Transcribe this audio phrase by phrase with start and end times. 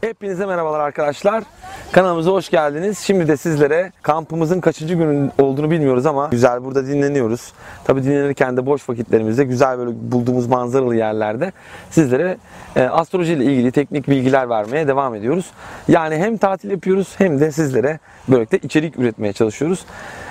[0.00, 1.44] Hepinize merhabalar arkadaşlar.
[1.92, 2.98] Kanalımıza hoş geldiniz.
[2.98, 7.52] Şimdi de sizlere kampımızın kaçıncı günün olduğunu bilmiyoruz ama güzel burada dinleniyoruz.
[7.84, 11.52] Tabii dinlenirken de boş vakitlerimizde güzel böyle bulduğumuz manzaralı yerlerde
[11.90, 12.36] sizlere
[12.76, 15.50] e, astroloji ile ilgili teknik bilgiler vermeye devam ediyoruz.
[15.88, 17.98] Yani hem tatil yapıyoruz hem de sizlere
[18.28, 19.84] böylelikle içerik üretmeye çalışıyoruz.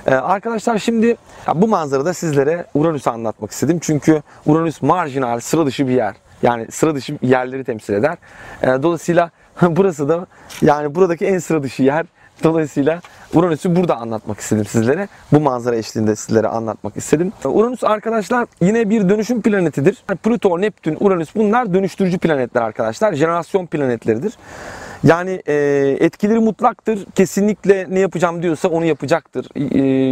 [0.07, 1.17] E, arkadaşlar şimdi
[1.55, 3.79] bu manzarada sizlere Uranüs'ü anlatmak istedim.
[3.81, 6.15] Çünkü Uranüs marjinal, sıra dışı bir yer.
[6.41, 8.17] Yani sıra dışı yerleri temsil eder.
[8.63, 9.31] E, dolayısıyla
[9.75, 10.25] burası da
[10.61, 12.05] yani buradaki en sıra dışı yer.
[12.43, 13.01] Dolayısıyla
[13.33, 15.07] Uranüs'ü burada anlatmak istedim sizlere.
[15.31, 17.31] Bu manzara eşliğinde sizlere anlatmak istedim.
[17.45, 20.03] Uranüs arkadaşlar yine bir dönüşüm planetidir.
[20.23, 23.13] Plüto, Neptün, Uranüs bunlar dönüştürücü planetler arkadaşlar.
[23.13, 24.33] Jenerasyon planetleridir.
[25.03, 25.53] Yani e,
[25.99, 27.05] etkileri mutlaktır.
[27.15, 29.47] Kesinlikle ne yapacağım diyorsa onu yapacaktır.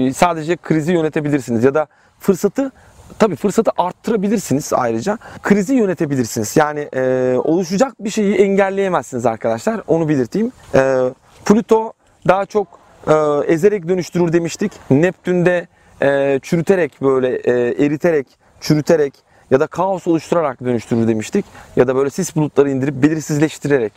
[0.07, 1.87] E, sadece krizi yönetebilirsiniz ya da
[2.19, 2.71] fırsatı
[3.19, 5.17] Tabii fırsatı arttırabilirsiniz ayrıca.
[5.43, 6.57] Krizi yönetebilirsiniz.
[6.57, 9.81] Yani e, oluşacak bir şeyi engelleyemezsiniz arkadaşlar.
[9.87, 10.51] Onu belirteyim.
[10.75, 11.09] E,
[11.45, 11.93] Plüto
[12.27, 12.67] daha çok
[13.07, 13.13] e,
[13.53, 14.71] ezerek dönüştürür demiştik.
[14.89, 15.67] Neptün'de
[16.01, 18.27] e, çürüterek böyle e, eriterek,
[18.61, 19.13] çürüterek
[19.51, 21.45] ya da kaos oluşturarak dönüştürür demiştik.
[21.75, 23.93] Ya da böyle sis bulutları indirip belirsizleştirerek.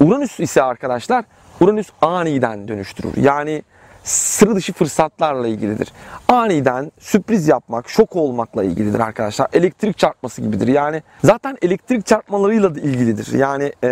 [0.00, 1.24] Uranüs ise arkadaşlar
[1.60, 3.16] Uranüs aniden dönüştürür.
[3.16, 3.62] Yani
[4.04, 5.92] sıra dışı fırsatlarla ilgilidir.
[6.28, 9.48] Aniden sürpriz yapmak, şok olmakla ilgilidir arkadaşlar.
[9.52, 10.68] Elektrik çarpması gibidir.
[10.68, 13.38] Yani zaten elektrik çarpmalarıyla da ilgilidir.
[13.38, 13.86] Yani e,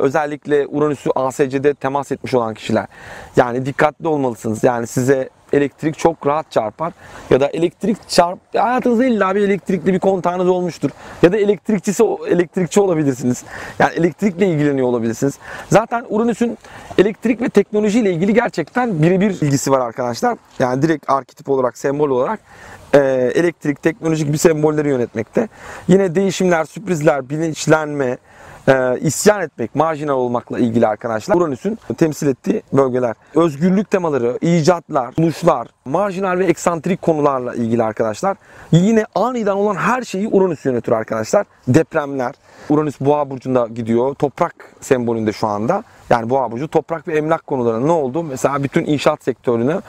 [0.00, 2.86] özellikle Uranüs'ü ASC'de temas etmiş olan kişiler.
[3.36, 4.64] Yani dikkatli olmalısınız.
[4.64, 6.92] Yani size elektrik çok rahat çarpar.
[7.30, 10.90] Ya da elektrik çarp hayatınızda illa bir elektrikli bir kontağınız olmuştur.
[11.22, 13.44] Ya da elektrikçisi elektrikçi olabilirsiniz.
[13.78, 15.38] Yani elektrikle ilgileniyor olabilirsiniz.
[15.68, 16.58] Zaten Uranüs'ün
[16.98, 20.38] elektrik ve teknolojiyle ilgili gerçekten birebir ilgisi var arkadaşlar.
[20.58, 22.40] Yani direkt arketip olarak, sembol olarak
[22.94, 22.98] e,
[23.34, 25.48] elektrik, teknoloji gibi sembolleri yönetmekte.
[25.88, 28.18] Yine değişimler, sürprizler, bilinçlenme,
[28.68, 33.16] e, isyan etmek, marjinal olmakla ilgili arkadaşlar Uranüs'ün temsil ettiği bölgeler.
[33.34, 38.36] Özgürlük temaları, icatlar, buluşlar, marjinal ve eksantrik konularla ilgili arkadaşlar.
[38.72, 41.46] Yine aniden olan her şeyi Uranüs yönetir arkadaşlar.
[41.68, 42.34] Depremler,
[42.68, 44.14] Uranüs boğa burcunda gidiyor.
[44.14, 45.82] Toprak sembolünde şu anda.
[46.10, 48.22] Yani boğa burcu toprak ve emlak konularında ne oldu?
[48.22, 49.80] Mesela bütün inşaat sektörünü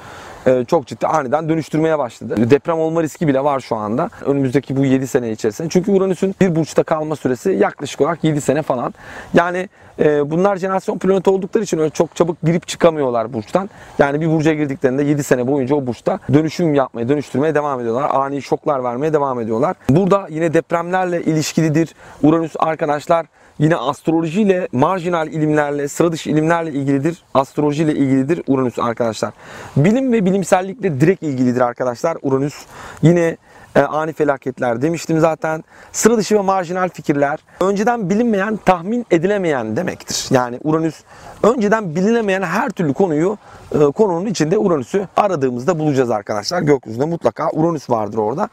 [0.67, 2.49] çok ciddi aniden dönüştürmeye başladı.
[2.49, 4.09] Deprem olma riski bile var şu anda.
[4.25, 5.69] Önümüzdeki bu 7 sene içerisinde.
[5.69, 8.93] Çünkü Uranüs'ün bir burçta kalma süresi yaklaşık olarak 7 sene falan.
[9.33, 9.69] Yani
[9.99, 13.69] e, bunlar jenerasyon planeti oldukları için öyle çok çabuk girip çıkamıyorlar burçtan.
[13.99, 18.09] Yani bir burca girdiklerinde 7 sene boyunca o burçta dönüşüm yapmaya, dönüştürmeye devam ediyorlar.
[18.13, 19.75] Ani şoklar vermeye devam ediyorlar.
[19.89, 21.95] Burada yine depremlerle ilişkilidir.
[22.23, 23.25] Uranüs arkadaşlar
[23.63, 27.23] Yine astrolojiyle, marjinal ilimlerle, sıra dışı ilimlerle ilgilidir.
[27.33, 29.33] Astrolojiyle ilgilidir Uranüs arkadaşlar.
[29.77, 32.65] Bilim ve bilimsellikle direkt ilgilidir arkadaşlar Uranüs.
[33.01, 33.37] Yine
[33.75, 35.63] e, ani felaketler demiştim zaten.
[35.91, 40.27] Sıra dışı ve marjinal fikirler önceden bilinmeyen, tahmin edilemeyen demektir.
[40.31, 40.95] Yani Uranüs
[41.43, 43.37] önceden bilinemeyen her türlü konuyu
[43.75, 46.61] e, konunun içinde Uranüs'ü aradığımızda bulacağız arkadaşlar.
[46.61, 48.49] Gökyüzünde mutlaka Uranüs vardır orada.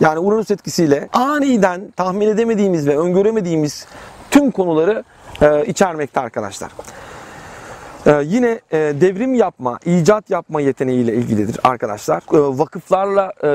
[0.00, 3.86] Yani Uranüs etkisiyle aniden tahmin edemediğimiz ve öngöremediğimiz
[4.34, 5.04] tüm konuları
[5.42, 6.70] e, içermekte arkadaşlar.
[8.06, 12.16] Ee, yine e, devrim yapma, icat yapma yeteneğiyle ilgilidir arkadaşlar.
[12.16, 13.48] Ee, vakıflarla e,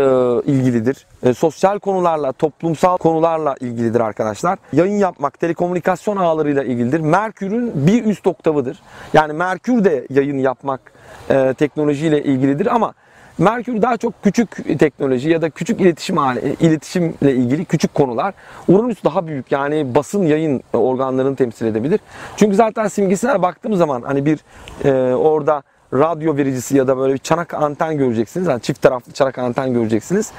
[0.51, 1.07] ilgilidir.
[1.23, 4.59] E, sosyal konularla, toplumsal konularla ilgilidir arkadaşlar.
[4.73, 6.99] Yayın yapmak, telekomünikasyon ağlarıyla ilgilidir.
[6.99, 8.79] Merkür'ün bir üst oktavıdır.
[9.13, 10.81] Yani Merkür de yayın yapmak
[11.29, 12.93] e, teknolojiyle ilgilidir ama
[13.39, 16.17] Merkür daha çok küçük teknoloji ya da küçük iletişim
[16.59, 18.33] iletişimle ilgili küçük konular.
[18.67, 21.99] Uranüs daha büyük yani basın yayın organlarını temsil edebilir.
[22.37, 24.39] Çünkü zaten simgesine baktığım zaman hani bir
[24.83, 25.63] e, orada
[25.93, 28.47] radyo vericisi ya da böyle bir çanak anten göreceksiniz.
[28.47, 30.31] Yani çift taraflı çanak anten göreceksiniz.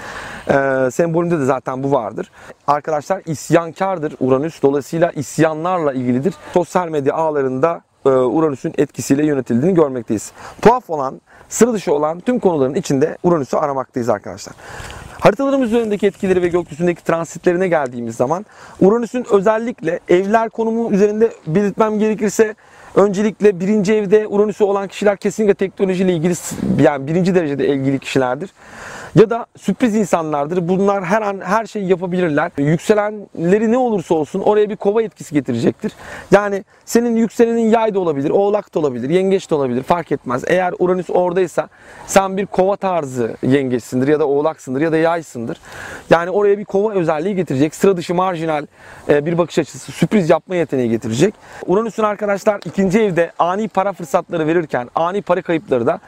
[0.49, 2.31] E, sembolünde de zaten bu vardır.
[2.67, 4.62] Arkadaşlar isyankardır Uranüs.
[4.62, 6.35] Dolayısıyla isyanlarla ilgilidir.
[6.53, 10.32] Sosyal medya ağlarında Uranüs'ün etkisiyle yönetildiğini görmekteyiz.
[10.62, 14.55] Tuhaf olan, sıra dışı olan tüm konuların içinde Uranüs'ü aramaktayız arkadaşlar.
[15.20, 18.47] Haritalarımız üzerindeki etkileri ve gökyüzündeki transitlerine geldiğimiz zaman
[18.81, 22.55] Uranüs'ün özellikle evler konumu üzerinde belirtmem gerekirse
[22.94, 26.35] öncelikle birinci evde Uranüs'ü olan kişiler kesinlikle teknolojiyle ilgili
[26.82, 28.50] yani birinci derecede ilgili kişilerdir
[29.15, 30.69] ya da sürpriz insanlardır.
[30.69, 32.51] Bunlar her an her şeyi yapabilirler.
[32.59, 35.93] Yükselenleri ne olursa olsun oraya bir kova etkisi getirecektir.
[36.31, 40.45] Yani senin yükselenin yay da olabilir, oğlak da olabilir, yengeç de olabilir fark etmez.
[40.47, 41.69] Eğer Uranüs oradaysa
[42.07, 45.61] sen bir kova tarzı yengeçsindir ya da oğlaksındır ya da yaysındır.
[46.11, 47.75] Yani oraya bir kova özelliği getirecek.
[47.75, 48.67] Sıra dışı marjinal
[49.09, 51.35] e, bir bakış açısı, sürpriz yapma yeteneği getirecek.
[51.67, 56.01] Uranüs'ün arkadaşlar ikinci evde ani para fırsatları verirken ani para kayıpları da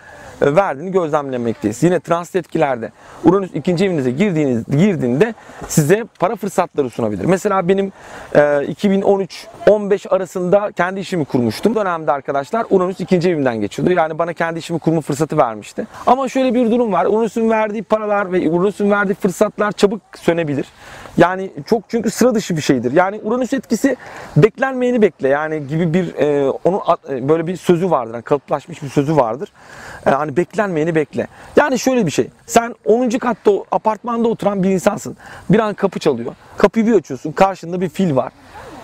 [0.47, 1.83] verdiğini gözlemlemekteyiz.
[1.83, 2.93] Yine transit etkilerde
[3.25, 5.35] Uranüs ikinci evinize girdiğiniz girdiğinde
[5.69, 7.25] size para fırsatları sunabilir.
[7.25, 7.93] Mesela benim
[8.35, 11.75] e, 2013-15 arasında kendi işimi kurmuştum.
[11.75, 13.93] Bu dönemde arkadaşlar Uranüs ikinci evimden geçiyordu.
[13.93, 15.87] Yani bana kendi işimi kurma fırsatı vermişti.
[16.07, 17.07] Ama şöyle bir durum var.
[17.07, 20.67] Uranüs'ün verdiği paralar ve Uranüs'ün verdiği fırsatlar çabuk sönebilir.
[21.17, 22.93] Yani çok çünkü sıra dışı bir şeydir.
[22.93, 23.97] Yani Uranüs etkisi
[24.37, 28.15] beklenmeyeni bekle yani gibi bir e, onun e, böyle bir sözü vardır.
[28.15, 29.53] Yani kalıplaşmış bir sözü vardır.
[30.07, 31.27] E, hani beklenmeyeni bekle.
[31.57, 32.31] Yani şöyle bir şey.
[32.47, 33.09] Sen 10.
[33.09, 35.17] katta apartmanda oturan bir insansın.
[35.51, 36.35] Bir an kapı çalıyor.
[36.57, 37.33] Kapıyı bir açıyorsun.
[37.33, 38.33] Karşında bir fil var.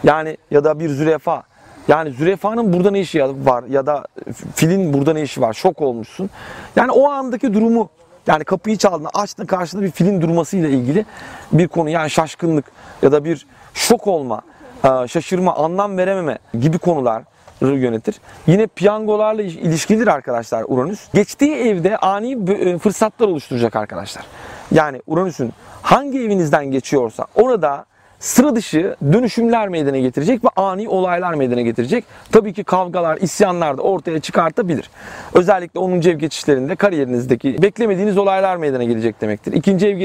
[0.04, 1.42] Yani ya da bir zürefa.
[1.88, 4.06] Yani zürefanın burada ne işi var ya da
[4.54, 5.52] filin burada ne işi var?
[5.52, 6.30] Şok olmuşsun.
[6.76, 7.88] Yani o andaki durumu
[8.28, 11.06] yani kapıyı çaldın, açtın karşında bir filin durmasıyla ilgili
[11.52, 11.90] bir konu.
[11.90, 12.64] Yani şaşkınlık
[13.02, 14.42] ya da bir şok olma,
[14.84, 17.22] e, şaşırma, anlam verememe gibi konular
[17.60, 18.20] yönetir.
[18.46, 21.12] Yine piyangolarla ilişkilidir arkadaşlar Uranüs.
[21.14, 24.24] Geçtiği evde ani e, fırsatlar oluşturacak arkadaşlar.
[24.72, 25.52] Yani Uranüs'ün
[25.82, 27.84] hangi evinizden geçiyorsa orada
[28.20, 32.04] sıra dışı dönüşümler meydana getirecek ve ani olaylar meydana getirecek.
[32.32, 34.90] Tabii ki kavgalar, isyanlar da ortaya çıkartabilir.
[35.34, 35.92] Özellikle 10.
[35.92, 39.52] ev geçişlerinde kariyerinizdeki beklemediğiniz olaylar meydana gelecek demektir.
[39.52, 39.96] İkinci ev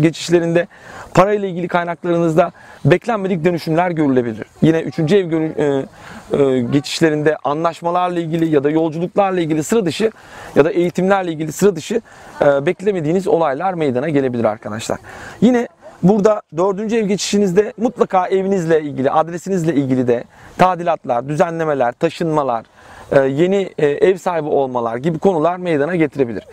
[0.00, 0.66] geçişlerinde
[1.14, 2.52] parayla ilgili kaynaklarınızda
[2.84, 4.46] beklenmedik dönüşümler görülebilir.
[4.62, 4.98] Yine 3.
[5.12, 5.86] ev e,
[6.32, 10.10] e, geçişlerinde anlaşmalarla ilgili ya da yolculuklarla ilgili sıra dışı
[10.56, 12.00] ya da eğitimlerle ilgili sıra dışı
[12.40, 14.98] e, beklemediğiniz olaylar meydana gelebilir arkadaşlar.
[15.40, 15.68] Yine
[16.02, 20.24] Burada dördüncü ev geçişinizde mutlaka evinizle ilgili, adresinizle ilgili de
[20.58, 22.66] tadilatlar, düzenlemeler, taşınmalar,
[23.12, 26.44] e, yeni e, ev sahibi olmalar gibi konular meydana getirebilir.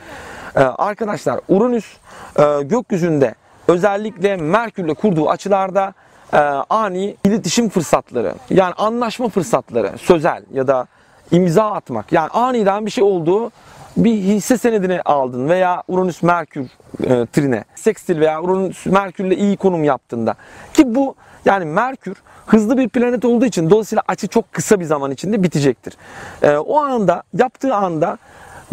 [0.55, 1.97] E, arkadaşlar Uranüs
[2.61, 3.35] gökyüzünde
[3.67, 5.93] özellikle Merkürle kurduğu açılarda
[6.69, 10.87] ani iletişim fırsatları, yani anlaşma fırsatları, sözel ya da
[11.31, 13.51] imza atmak, yani aniden bir şey olduğu
[13.97, 16.65] bir hisse senedini aldın veya Uranüs Merkür
[17.03, 20.35] e, trine, sekstil veya Uranüs Merkürle iyi konum yaptığında
[20.73, 25.11] ki bu yani Merkür hızlı bir planet olduğu için dolayısıyla açı çok kısa bir zaman
[25.11, 25.97] içinde bitecektir.
[26.41, 28.17] E, o anda yaptığı anda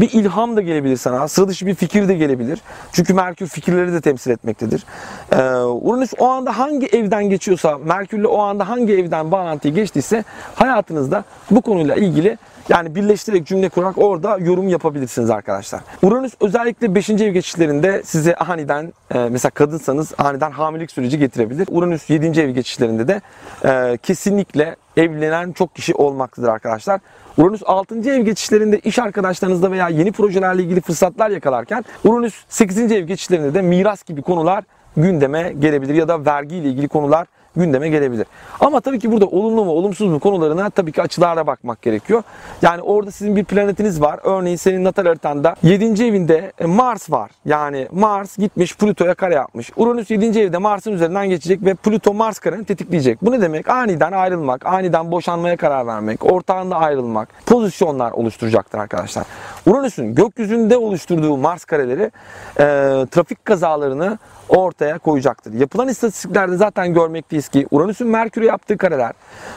[0.01, 1.29] bir ilham da gelebilir sana.
[1.29, 2.61] Sıra dışı bir fikir de gelebilir.
[2.93, 4.85] Çünkü Merkür fikirleri de temsil etmektedir.
[5.33, 11.25] Ee, Uranüs o anda hangi evden geçiyorsa, Merkürle o anda hangi evden bağlantıyı geçtiyse hayatınızda
[11.51, 15.81] bu konuyla ilgili yani birleştirerek cümle kurarak orada yorum yapabilirsiniz arkadaşlar.
[16.03, 17.11] Uranüs özellikle 5.
[17.11, 21.69] ev geçişlerinde size aniden e, mesela kadınsanız aniden hamilelik süreci getirebilir.
[21.71, 22.41] Uranüs 7.
[22.41, 23.21] ev geçişlerinde de
[23.65, 27.01] e, kesinlikle evlenen çok kişi olmaktadır arkadaşlar.
[27.39, 28.11] Uranüs 6.
[28.11, 32.79] ev geçişlerinde iş arkadaşlarınızla veya yeni projelerle ilgili fırsatlar yakalarken Uranüs 8.
[32.79, 34.65] ev geçişlerinde de miras gibi konular
[34.97, 38.27] gündeme gelebilir ya da vergi ile ilgili konular gündeme gelebilir.
[38.61, 42.23] Ama tabii ki burada olumlu mu olumsuz mu konularına tabii ki açılarla bakmak gerekiyor.
[42.63, 44.21] Yani orada sizin bir planetiniz var.
[44.23, 46.05] Örneğin senin natal haritanda 7.
[46.05, 47.31] evinde e, Mars var.
[47.45, 49.71] Yani Mars gitmiş Plüto'ya kare yapmış.
[49.77, 50.41] Uranüs 7.
[50.41, 53.23] evde Mars'ın üzerinden geçecek ve Plüto Mars kareni tetikleyecek.
[53.23, 53.69] Bu ne demek?
[53.69, 59.25] Aniden ayrılmak, aniden boşanmaya karar vermek, ortağında ayrılmak, pozisyonlar oluşturacaktır arkadaşlar.
[59.67, 62.11] Uranüs'ün gökyüzünde oluşturduğu Mars kareleri
[62.59, 62.65] e,
[63.11, 64.19] trafik kazalarını
[64.49, 65.53] ortaya koyacaktır.
[65.53, 69.13] Yapılan istatistiklerde zaten görmekteyiz ki Uranüs'ün Merkür'e yaptığı kareler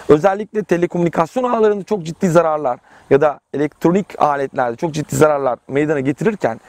[0.09, 2.79] özellikle telekomünikasyon ağlarında çok ciddi zararlar
[3.09, 6.59] ya da elektronik aletlerde çok ciddi zararlar meydana getirirken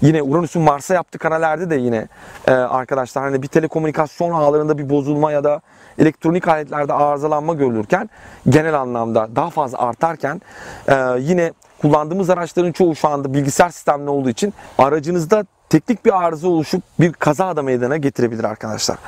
[0.00, 2.08] yine Uranüs'ün Mars'a yaptığı karelerde de yine
[2.46, 5.60] e, arkadaşlar hani bir telekomünikasyon ağlarında bir bozulma ya da
[5.98, 8.10] elektronik aletlerde arızalanma görülürken
[8.48, 10.42] genel anlamda daha fazla artarken
[10.88, 11.52] e, yine
[11.82, 17.12] kullandığımız araçların çoğu şu anda bilgisayar sistemli olduğu için aracınızda teknik bir arıza oluşup bir
[17.12, 18.98] kaza da meydana getirebilir arkadaşlar.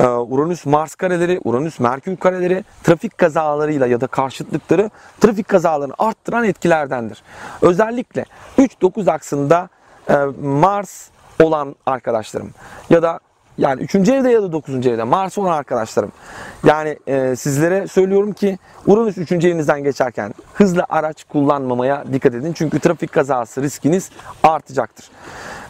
[0.00, 6.44] Ee, Uranüs Mars kareleri, Uranüs Merkür kareleri trafik kazalarıyla ya da karşıtlıkları trafik kazalarını arttıran
[6.44, 7.22] etkilerdendir.
[7.62, 8.24] Özellikle
[8.58, 9.68] 3-9 aksında
[10.10, 11.08] e, Mars
[11.42, 12.50] olan arkadaşlarım
[12.90, 13.20] ya da
[13.58, 13.94] yani 3.
[13.94, 14.86] evde ya da 9.
[14.86, 16.12] evde Mars olan arkadaşlarım.
[16.64, 19.32] Yani e, sizlere söylüyorum ki Uranüs 3.
[19.32, 22.52] evinizden geçerken hızlı araç kullanmamaya dikkat edin.
[22.52, 24.10] Çünkü trafik kazası riskiniz
[24.42, 25.10] artacaktır.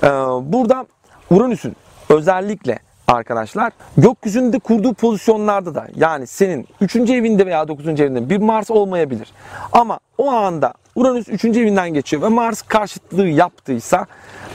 [0.02, 0.08] E,
[0.52, 0.86] burada
[1.30, 1.76] Uranüs'ün
[2.08, 2.78] özellikle
[3.08, 6.96] arkadaşlar gökyüzünde kurduğu pozisyonlarda da yani senin 3.
[6.96, 7.86] evinde veya 9.
[7.86, 9.32] evinde bir Mars olmayabilir.
[9.72, 11.44] Ama o anda Uranüs 3.
[11.44, 14.06] evinden geçiyor ve Mars karşıtlığı yaptıysa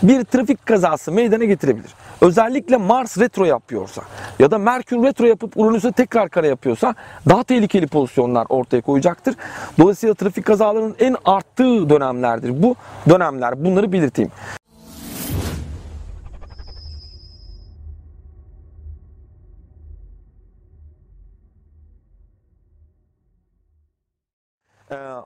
[0.03, 1.93] bir trafik kazası meydana getirebilir.
[2.21, 4.01] Özellikle Mars retro yapıyorsa
[4.39, 6.95] ya da Merkür retro yapıp Uranüs'e tekrar kare yapıyorsa
[7.29, 9.35] daha tehlikeli pozisyonlar ortaya koyacaktır.
[9.79, 12.63] Dolayısıyla trafik kazalarının en arttığı dönemlerdir.
[12.63, 12.75] Bu
[13.09, 14.31] dönemler bunları belirteyim.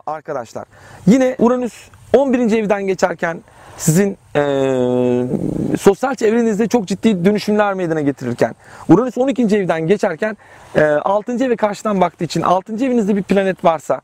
[0.05, 0.65] Arkadaşlar
[1.07, 1.73] yine Uranüs
[2.13, 2.57] 11.
[2.57, 3.41] evden geçerken
[3.77, 4.41] sizin e,
[5.79, 8.55] sosyal çevrenizde çok ciddi dönüşümler meydana getirirken
[8.89, 9.43] Uranüs 12.
[9.43, 10.37] evden geçerken
[10.75, 11.43] e, 6.
[11.43, 12.73] eve karşıdan baktığı için 6.
[12.73, 14.01] evinizde bir planet varsa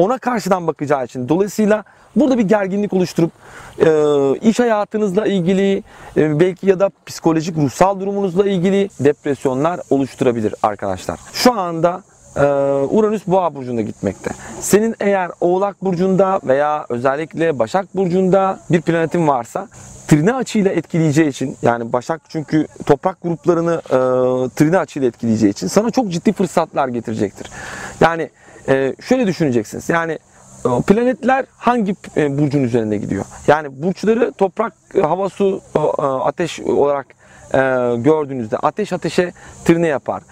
[0.00, 1.84] ona karşıdan bakacağı için dolayısıyla
[2.16, 3.30] burada bir gerginlik oluşturup
[3.78, 5.82] e, iş hayatınızla ilgili
[6.16, 11.20] e, belki ya da psikolojik ruhsal durumunuzla ilgili depresyonlar oluşturabilir arkadaşlar.
[11.32, 12.02] Şu anda
[12.90, 14.30] Uranüs Boğa burcunda gitmekte.
[14.60, 19.68] Senin eğer Oğlak burcunda veya özellikle Başak burcunda bir planetin varsa
[20.08, 23.98] trine açıyla etkileyeceği için yani Başak çünkü toprak gruplarını e,
[24.56, 27.50] trine açıyla etkileyeceği için sana çok ciddi fırsatlar getirecektir.
[28.00, 28.30] Yani
[28.68, 29.88] e, şöyle düşüneceksiniz.
[29.88, 30.18] Yani
[30.64, 33.24] e, planetler hangi e, burcun üzerinde gidiyor?
[33.46, 34.72] Yani burçları toprak,
[35.02, 37.06] hava, su, e, ateş olarak
[37.96, 39.32] gördüğünüzde ateş ateşe
[39.64, 40.22] trine yapar.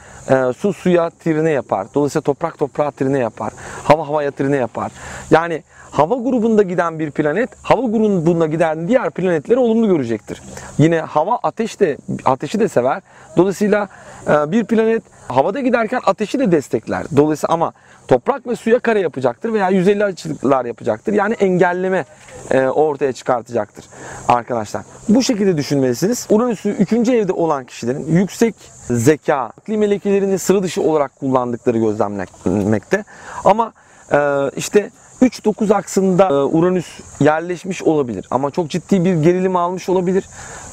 [0.59, 1.87] Su suya trine yapar.
[1.95, 3.53] Dolayısıyla toprak toprağa trine yapar.
[3.85, 4.93] Hava havaya trine yapar.
[5.31, 10.43] Yani hava grubunda giden bir planet hava grubunda giden diğer planetleri olumlu görecektir.
[10.79, 13.03] Yine hava ateş de ateşi de sever.
[13.37, 13.89] Dolayısıyla
[14.27, 17.07] bir planet havada giderken ateşi de destekler.
[17.17, 17.73] Dolayısıyla ama
[18.09, 21.13] toprak ve suya kare yapacaktır veya 150 açılıklar yapacaktır.
[21.13, 22.05] Yani engelleme
[22.51, 23.85] e, ortaya çıkartacaktır
[24.29, 24.83] arkadaşlar.
[25.09, 26.27] Bu şekilde düşünmelisiniz.
[26.31, 26.93] Uranüs'ü 3.
[26.93, 28.55] evde olan kişilerin yüksek
[28.91, 33.05] zeka, akli melekelerini sıra dışı olarak kullandıkları gözlemlenmekte.
[33.45, 33.73] Ama
[34.13, 34.91] e, işte
[35.23, 36.87] 3-9 aksında e, Uranüs
[37.21, 40.25] yerleşmiş olabilir ama çok ciddi bir gerilim almış olabilir.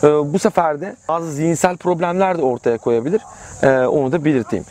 [0.03, 3.21] E, bu sefer de bazı zihinsel problemler de ortaya koyabilir.
[3.63, 4.65] E, onu da belirteyim.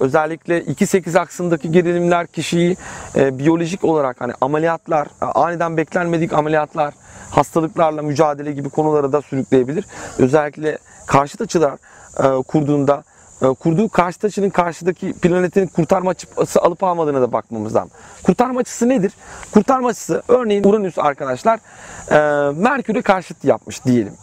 [0.00, 2.76] Özellikle 2-8 aksındaki gerilimler kişiyi
[3.16, 6.94] biyolojik olarak hani ameliyatlar, aniden beklenmedik ameliyatlar,
[7.30, 9.84] hastalıklarla mücadele gibi konulara da sürükleyebilir.
[10.18, 11.74] Özellikle karşıt açılar
[12.48, 13.02] kurduğunda
[13.40, 17.90] kurduğu karşı açının karşıdaki planetin kurtarma açısı alıp almadığına da bakmamız lazım.
[18.22, 19.12] Kurtarma açısı nedir?
[19.54, 21.58] Kurtarma açısı örneğin Uranüs arkadaşlar
[22.10, 24.14] e, Merkür'e karşıt yapmış diyelim.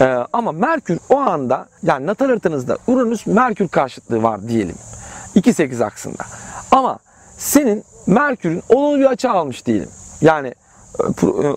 [0.00, 4.76] E, ama Merkür o anda yani natal haritanızda Uranüs Merkür karşıtlığı var diyelim.
[5.36, 6.22] 2-8 aksında.
[6.70, 6.98] Ama
[7.38, 9.88] senin Merkür'ün olumlu bir açı almış diyelim.
[10.20, 10.54] Yani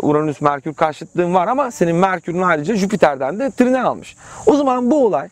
[0.02, 4.18] Uranüs Merkür karşıtlığın var ama senin Merkür'ün ayrıca Jüpiter'den de trine almış.
[4.46, 5.30] O zaman bu olay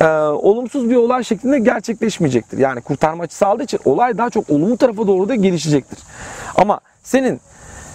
[0.00, 2.58] e, olumsuz bir olay şeklinde gerçekleşmeyecektir.
[2.58, 5.98] Yani kurtarma açısı aldığı için olay daha çok olumlu tarafa doğru da gelişecektir.
[6.54, 7.40] Ama senin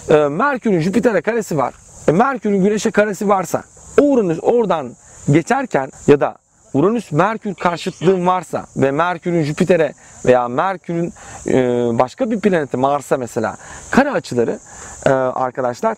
[0.09, 1.73] e, Merkür'ün Jüpiter'e karesi var.
[2.07, 3.63] E, Merkür'ün Güneş'e karesi varsa
[4.01, 4.91] Uranüs oradan
[5.31, 6.35] geçerken ya da
[6.73, 9.93] Uranüs Merkür karşıtlığın varsa ve Merkür'ün Jüpiter'e
[10.25, 11.13] veya Merkür'ün
[11.47, 11.53] e,
[11.99, 13.57] başka bir planete Mars'a mesela
[13.91, 14.59] kare açıları
[15.05, 15.97] e, arkadaşlar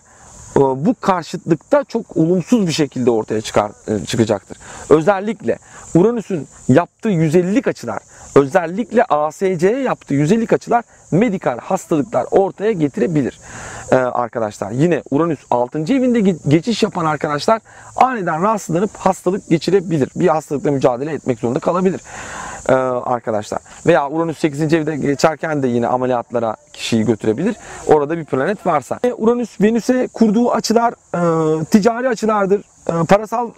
[0.56, 4.58] bu karşıtlıkta çok olumsuz bir şekilde ortaya çıkar, e, çıkacaktır.
[4.88, 5.58] Özellikle
[5.94, 7.98] Uranüs'ün yaptığı 150'lik açılar,
[8.34, 13.40] özellikle ASC'ye yaptığı 150'lik açılar medikal hastalıklar ortaya getirebilir
[13.92, 14.70] ee, arkadaşlar.
[14.70, 15.78] Yine Uranüs 6.
[15.78, 17.60] evinde geçiş yapan arkadaşlar
[17.96, 20.10] aniden rahatsızlanıp hastalık geçirebilir.
[20.16, 22.00] Bir hastalıkla mücadele etmek zorunda kalabilir
[22.70, 23.60] e, arkadaşlar.
[23.86, 24.74] Veya Uranüs 8.
[24.74, 27.56] evde geçerken de yine ameliyatlara kişiyi götürebilir.
[27.86, 28.98] Orada bir planet varsa.
[29.04, 32.62] E, Uranüs Venüs'e kurduğu açılar e, ticari açılardır.
[32.88, 33.48] E, parasal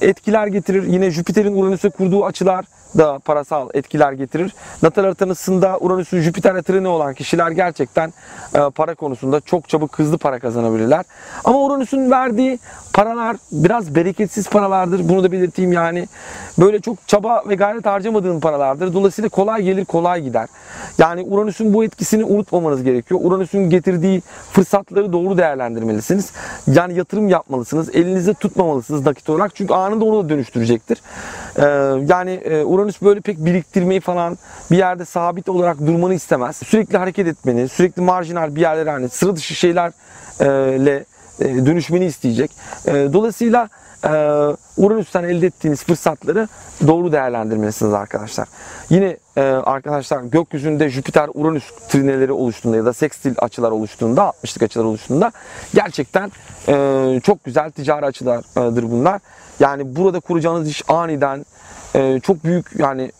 [0.00, 0.82] e, etkiler getirir.
[0.82, 2.64] Yine Jüpiter'in Uranüs'e kurduğu açılar
[2.98, 4.54] da parasal etkiler getirir.
[4.82, 8.12] Natal haritasında Uranüs'ün Jüpiter treni olan kişiler gerçekten
[8.54, 11.04] e, para konusunda çok çabuk hızlı para kazanabilirler.
[11.44, 12.58] Ama Uranüs'ün verdiği
[12.92, 15.08] paralar biraz bereketsiz paralardır.
[15.08, 16.08] Bunu da belirteyim yani.
[16.58, 18.94] Böyle çok çaba ve gayret harcamadığın paralardır.
[18.94, 20.48] Dolayısıyla kolay gelir kolay gider.
[20.98, 23.20] Yani Uranüs'ün bu etkisini unutmamanız gerekiyor.
[23.24, 26.32] Uranüs'ün getirdiği fırsatları doğru değerlendirmelisiniz.
[26.66, 27.94] Yani yatırım yapmalısınız.
[27.94, 29.54] Elinizde tutmamalısınız nakit olarak.
[29.54, 31.02] Çünkü anında onu da dönüştürecektir.
[31.56, 31.62] Ee,
[32.08, 34.38] yani e, Uranüs böyle pek biriktirmeyi falan
[34.70, 36.56] bir yerde sabit olarak durmanı istemez.
[36.56, 41.04] Sürekli hareket etmeni, sürekli marjinal bir yerlere hani sıra dışı şeylerle
[41.40, 42.50] e, dönüşmeni isteyecek.
[42.86, 43.68] E, dolayısıyla e,
[44.76, 46.48] Uranüs'ten elde ettiğiniz fırsatları
[46.86, 48.48] doğru değerlendirmelisiniz arkadaşlar.
[48.90, 49.16] Yine
[49.64, 55.32] arkadaşlar gökyüzünde Jüpiter Uranüs trineleri oluştuğunda ya da sekstil açılar oluştuğunda 60'lık açılar oluştuğunda
[55.74, 56.32] gerçekten
[57.20, 59.20] çok güzel ticari açılardır bunlar.
[59.60, 61.46] Yani burada kuracağınız iş aniden
[62.22, 63.12] çok büyük yani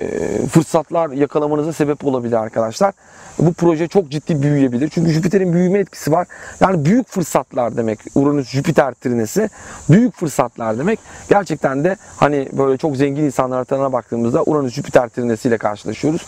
[0.50, 2.93] fırsatlar yakalamanıza sebep olabilir arkadaşlar
[3.38, 4.88] bu proje çok ciddi büyüyebilir.
[4.88, 6.26] Çünkü Jüpiter'in büyüme etkisi var.
[6.61, 9.50] Yani büyük fırsatlar demek Uranüs Jüpiter trinesi.
[9.90, 10.99] Büyük fırsatlar demek.
[11.28, 16.26] Gerçekten de hani böyle çok zengin insanlar haritasına baktığımızda Uranüs Jüpiter trinesiyle karşılaşıyoruz.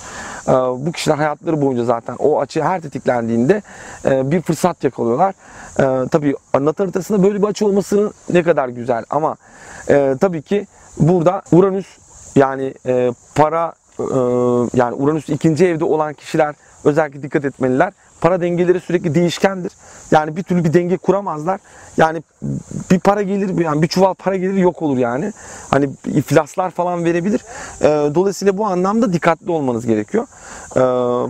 [0.49, 3.63] Ee, bu kişiler hayatları boyunca zaten o açı her tetiklendiğinde
[4.05, 5.35] e, bir fırsat yakalıyorlar.
[5.81, 9.37] Ee, tabii natal haritasında böyle bir açı olmasının ne kadar güzel ama
[9.89, 10.67] e, tabii ki
[10.99, 11.87] burada Uranüs
[12.37, 13.73] yani e, para
[14.75, 17.93] yani Uranüs ikinci evde olan kişiler özellikle dikkat etmeliler.
[18.21, 19.73] Para dengeleri sürekli değişkendir.
[20.11, 21.61] Yani bir türlü bir denge kuramazlar.
[21.97, 22.23] Yani
[22.91, 25.33] bir para gelir, yani bir çuval para gelir yok olur yani.
[25.71, 27.41] Hani iflaslar falan verebilir.
[27.83, 30.27] Ee, dolayısıyla bu anlamda dikkatli olmanız gerekiyor.
[30.77, 30.81] Ee,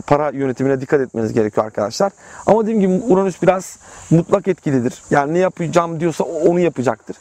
[0.02, 2.12] para yönetimine dikkat etmeniz gerekiyor arkadaşlar.
[2.46, 3.78] Ama dediğim gibi Uranüs biraz
[4.10, 5.02] mutlak etkilidir.
[5.10, 7.16] Yani ne yapacağım diyorsa onu yapacaktır.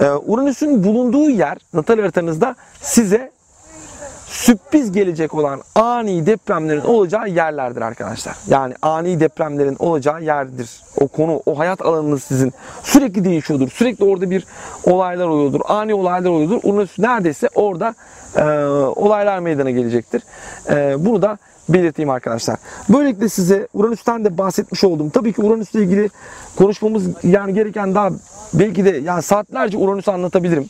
[0.00, 3.30] Ee, Uranüs'ün bulunduğu yer natal haritanızda size
[4.28, 8.36] sürpriz gelecek olan ani depremlerin olacağı yerlerdir arkadaşlar.
[8.48, 10.82] Yani ani depremlerin olacağı yerdir.
[11.00, 13.70] O konu, o hayat alanınız sizin sürekli değişiyordur.
[13.70, 14.46] Sürekli orada bir
[14.84, 15.60] olaylar oluyordur.
[15.64, 16.60] Ani olaylar oluyordur.
[16.62, 17.94] Uranüs neredeyse orada
[18.36, 18.42] e,
[18.96, 20.22] olaylar meydana gelecektir.
[20.70, 22.56] E, bunu da belirteyim arkadaşlar.
[22.88, 25.10] Böylelikle size Uranüs'ten de bahsetmiş oldum.
[25.10, 26.10] Tabii ki Uranüs'le ilgili
[26.56, 28.10] konuşmamız yani gereken daha
[28.54, 30.66] belki de yani saatlerce Uranüs'ü anlatabilirim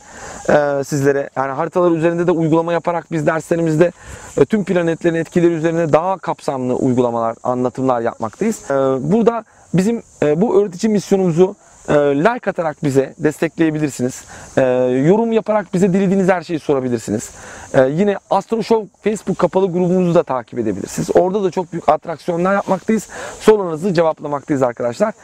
[0.49, 1.31] e, sizlere.
[1.37, 3.93] Yani haritalar üzerinde de uygulama yaparak biz derslerimizde
[4.37, 8.71] e, tüm planetlerin etkileri üzerine daha kapsamlı uygulamalar, anlatımlar yapmaktayız.
[8.71, 8.75] E,
[9.13, 11.57] burada bizim e, bu öğretici misyonumuzu
[11.89, 14.25] e, like atarak bize destekleyebilirsiniz.
[14.57, 14.63] E,
[15.07, 17.31] yorum yaparak bize dilediğiniz her şeyi sorabilirsiniz.
[17.75, 21.11] E, yine Astro Show Facebook kapalı grubumuzu da takip edebilirsiniz.
[21.15, 23.09] Orada da çok büyük atraksiyonlar yapmaktayız.
[23.41, 25.15] Sorularınızı cevaplamaktayız arkadaşlar.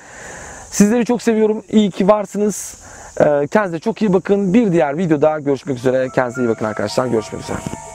[0.70, 1.62] Sizleri çok seviyorum.
[1.68, 2.76] İyi ki varsınız.
[3.20, 4.54] E, kendinize çok iyi bakın.
[4.54, 6.08] Bir diğer videoda görüşmek üzere.
[6.14, 7.06] Kendinize iyi bakın arkadaşlar.
[7.06, 7.93] Görüşmek üzere.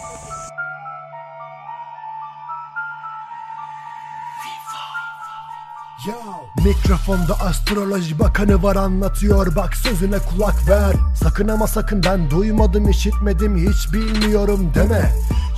[6.65, 9.55] Mikrofonda astroloji bakanı var anlatıyor.
[9.55, 10.95] Bak sözüne kulak ver.
[11.15, 15.12] Sakın ama sakın ben duymadım işitmedim hiç bilmiyorum deme.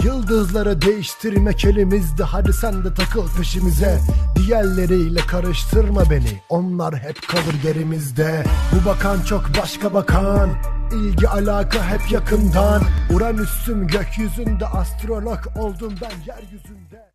[0.03, 3.99] Yıldızları değiştirmek elimizde hadi sen de takıl peşimize.
[4.35, 6.41] Diğerleriyle karıştırma beni.
[6.49, 10.49] Onlar hep kalır gerimizde Bu bakan çok başka bakan.
[10.93, 12.81] İlgi alaka hep yakından.
[13.13, 17.10] Uranüs'üm gökyüzünde astrolog oldum ben yeryüzünde